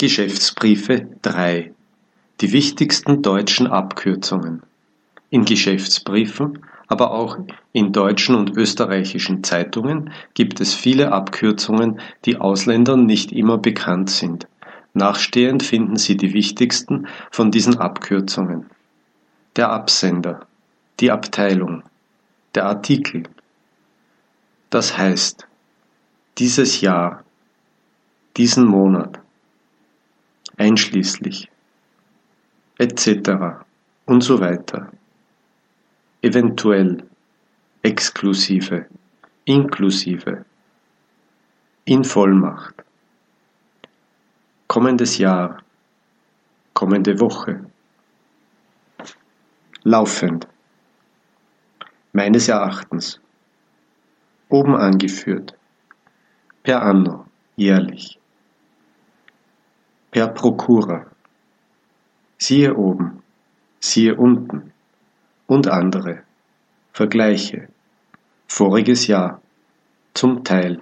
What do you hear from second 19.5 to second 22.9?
Der Absender, die Abteilung, der